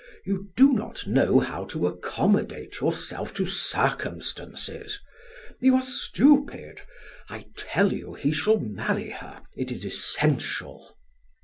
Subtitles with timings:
[0.25, 4.99] You do not know how to accommodate yourself to circumstances.
[5.59, 6.81] You are stupid!
[7.29, 10.97] I tell you he shall marry her; it is essential."